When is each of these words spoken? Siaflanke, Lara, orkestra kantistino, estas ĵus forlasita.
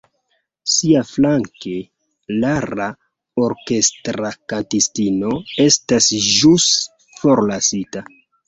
Siaflanke, 0.75 1.73
Lara, 2.45 2.87
orkestra 3.49 4.33
kantistino, 4.55 5.37
estas 5.69 6.11
ĵus 6.33 6.69
forlasita. 7.23 8.07